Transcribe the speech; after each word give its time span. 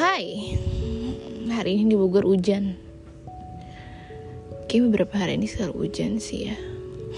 Hai. 0.00 0.56
Hari 1.52 1.76
ini 1.76 1.92
di 1.92 1.96
Bogor 2.00 2.24
hujan. 2.24 2.72
Kayaknya 4.64 4.84
beberapa 4.88 5.14
hari 5.20 5.36
ini 5.36 5.44
selalu 5.44 5.76
hujan 5.76 6.16
sih 6.16 6.48
ya. 6.48 6.56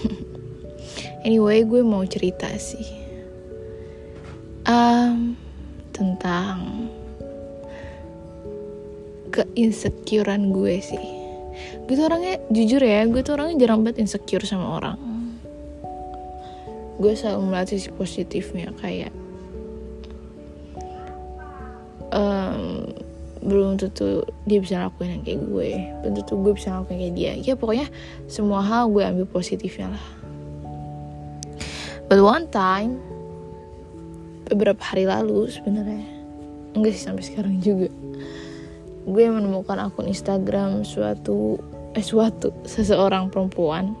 Anyway 1.23 1.63
gue 1.63 1.79
mau 1.79 2.03
cerita 2.03 2.51
sih. 2.59 2.83
Um, 4.67 5.39
Tentang 5.95 6.91
Keinsecurean 9.31 10.51
gue 10.51 10.75
sih. 10.83 11.07
Gue 11.87 11.95
tuh 11.95 12.11
orangnya 12.11 12.43
jujur 12.51 12.83
ya 12.83 13.07
Gue 13.07 13.23
tuh 13.23 13.39
orangnya 13.39 13.63
jarang 13.63 13.87
banget 13.87 14.03
insecure 14.03 14.43
sama 14.43 14.83
orang. 14.83 14.99
Gue 16.99 17.15
selalu 17.15 17.47
melihat 17.47 17.79
sisi 17.79 17.87
positifnya 17.95 18.75
Kayak 18.75 19.22
belum 23.43 23.75
tentu 23.75 24.23
dia 24.47 24.59
bisa 24.63 24.79
lakuin 24.79 25.19
yang 25.19 25.23
kayak 25.27 25.41
gue. 25.43 25.69
Belum 26.01 26.13
tentu 26.15 26.33
gue 26.39 26.53
bisa 26.55 26.79
lakuin 26.79 26.97
kayak 27.03 27.15
dia. 27.15 27.31
Ya 27.35 27.53
pokoknya 27.59 27.87
semua 28.31 28.63
hal 28.63 28.87
gue 28.89 29.03
ambil 29.03 29.27
positifnya 29.27 29.91
lah. 29.91 30.05
But 32.07 32.23
one 32.23 32.47
time 32.51 32.99
beberapa 34.47 34.79
hari 34.79 35.07
lalu 35.07 35.51
sebenarnya 35.51 36.03
enggak 36.73 36.93
sih 36.95 37.03
sampai 37.05 37.23
sekarang 37.23 37.63
juga 37.63 37.87
gue 39.03 39.23
menemukan 39.27 39.77
akun 39.83 40.07
Instagram 40.07 40.87
suatu 40.87 41.59
eh 41.93 42.01
suatu 42.01 42.55
seseorang 42.63 43.29
perempuan. 43.29 43.93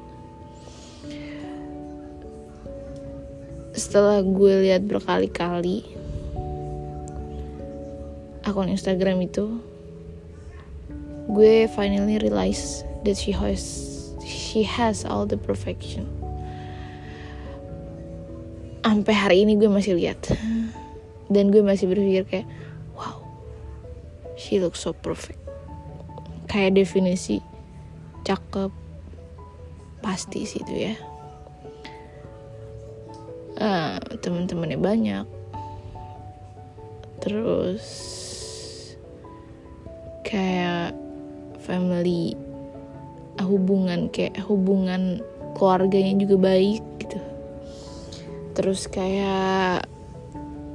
Setelah 3.73 4.21
gue 4.21 4.69
lihat 4.69 4.85
berkali-kali 4.85 5.92
akun 8.53 8.69
Instagram 8.69 9.17
itu 9.25 9.57
gue 11.33 11.65
finally 11.73 12.21
realize 12.21 12.85
that 13.01 13.17
she 13.17 13.33
has 13.33 13.89
she 14.21 14.61
has 14.61 15.01
all 15.01 15.25
the 15.25 15.33
perfection. 15.33 16.05
Sampai 18.85 19.17
hari 19.17 19.37
ini 19.41 19.57
gue 19.57 19.65
masih 19.65 19.97
lihat. 19.97 20.21
Dan 21.33 21.49
gue 21.49 21.65
masih 21.65 21.89
berpikir 21.89 22.23
kayak 22.29 22.47
wow 22.93 23.25
she 24.37 24.61
looks 24.61 24.85
so 24.85 24.93
perfect. 24.93 25.41
Kayak 26.45 26.77
definisi 26.77 27.41
cakep 28.21 28.69
pasti 30.05 30.45
sih 30.45 30.61
itu 30.61 30.93
ya. 30.93 30.93
Uh, 33.57 33.97
teman-temannya 34.21 34.77
banyak. 34.77 35.25
Terus 37.17 38.13
kayak 40.33 40.97
family 41.61 42.33
hubungan 43.37 44.09
kayak 44.09 44.41
hubungan 44.49 45.21
keluarganya 45.53 46.25
juga 46.25 46.49
baik 46.49 46.81
gitu. 46.97 47.21
Terus 48.57 48.89
kayak 48.89 49.85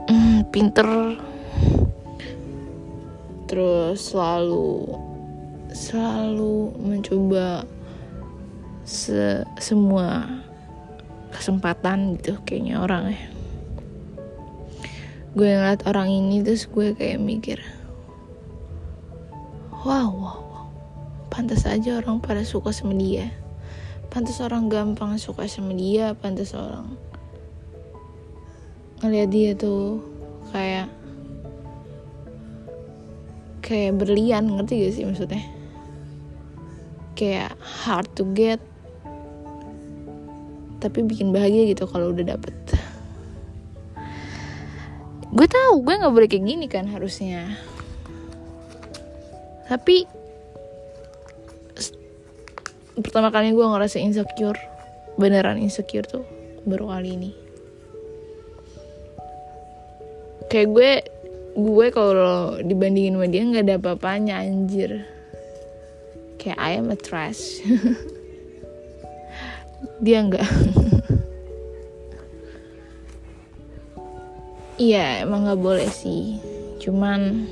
mm, 0.07 0.47
pinter. 0.55 1.19
Terus 3.51 4.15
selalu 4.15 4.95
selalu 5.75 6.79
mencoba 6.79 7.67
se 8.87 9.43
semua 9.59 10.25
kesempatan 11.35 12.17
gitu 12.17 12.41
kayaknya 12.47 12.81
orang 12.81 13.13
ya 13.13 13.27
gue 15.37 15.45
ngeliat 15.45 15.85
orang 15.85 16.09
ini 16.09 16.41
terus 16.41 16.65
gue 16.67 16.97
kayak 16.97 17.21
mikir 17.21 17.61
wow, 19.87 20.11
wow, 20.11 20.39
wow. 20.43 20.67
pantas 21.31 21.63
aja 21.69 22.03
orang 22.03 22.19
pada 22.19 22.43
suka 22.43 22.75
sama 22.75 22.97
dia. 22.99 23.31
Pantas 24.09 24.41
orang 24.41 24.73
gampang 24.73 25.15
suka 25.21 25.45
sama 25.47 25.77
dia 25.77 26.17
pantas 26.17 26.57
orang 26.57 26.97
ngeliat 28.99 29.31
dia 29.31 29.51
tuh 29.55 30.03
kayak 30.51 30.91
kayak 33.63 33.95
berlian 34.01 34.49
ngerti 34.59 34.75
gak 34.83 34.95
sih 34.97 35.05
maksudnya? 35.07 35.45
Kayak 37.15 37.55
hard 37.61 38.09
to 38.19 38.27
get 38.35 38.59
tapi 40.79 41.03
bikin 41.03 41.35
bahagia 41.35 41.71
gitu 41.71 41.87
kalau 41.87 42.11
udah 42.11 42.35
dapet. 42.35 42.55
Gue 45.29 45.47
tahu 45.47 45.85
gue 45.85 45.95
nggak 46.01 46.15
boleh 46.15 46.29
kayak 46.31 46.47
gini 46.49 46.67
kan 46.67 46.89
harusnya 46.89 47.59
tapi 49.69 50.09
pertama 52.99 53.31
kali 53.31 53.55
gue 53.55 53.63
ngerasa 53.63 54.03
insecure 54.03 54.59
beneran 55.21 55.61
insecure 55.61 56.09
tuh 56.09 56.25
baru 56.65 56.89
kali 56.91 57.15
ini. 57.15 57.31
Kayak 60.49 60.69
gue 60.73 60.93
gue 61.59 61.87
kalau 61.93 62.57
dibandingin 62.65 63.19
sama 63.19 63.27
dia 63.29 63.43
nggak 63.45 63.65
ada 63.69 63.77
apa-apanya 63.77 64.41
anjir. 64.41 65.05
Kayak 66.41 66.59
I 66.59 66.71
am 66.79 66.95
a 66.95 66.97
trash. 66.97 67.61
Dia 70.05 70.25
nggak. 70.25 70.49
Iya 74.79 75.27
emang 75.27 75.43
nggak 75.43 75.59
boleh 75.59 75.91
sih. 75.91 76.39
Cuman 76.79 77.51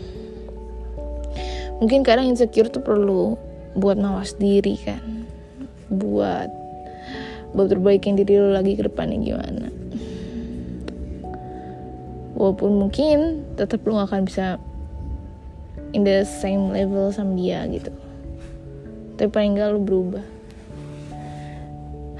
mungkin 1.80 2.00
kadang 2.04 2.28
insecure 2.28 2.72
tuh 2.72 2.80
perlu 2.80 3.36
buat 3.76 4.00
mawas 4.00 4.36
diri 4.36 4.76
kan. 4.80 5.00
Buat 5.92 6.48
buat 7.56 7.68
perbaikin 7.72 8.18
diri 8.20 8.36
lo 8.36 8.52
lagi 8.52 8.76
ke 8.76 8.84
depannya 8.84 9.18
gimana. 9.20 9.68
Walaupun 12.36 12.70
mungkin 12.76 13.48
tetap 13.56 13.80
lo 13.88 13.96
gak 13.96 14.12
akan 14.12 14.22
bisa 14.28 14.60
in 15.96 16.04
the 16.04 16.24
same 16.24 16.68
level 16.68 17.08
sama 17.12 17.32
dia 17.32 17.64
gitu. 17.72 17.92
Tapi 19.16 19.28
paling 19.32 19.56
gak 19.56 19.72
lo 19.72 19.80
berubah. 19.80 20.24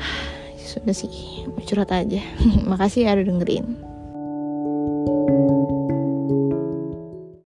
Sudah 0.73 0.97
sih 0.97 1.45
curhat 1.69 1.93
aja. 1.93 2.25
Makasih 2.71 3.05
ya 3.05 3.13
udah 3.13 3.27
dengerin 3.29 3.96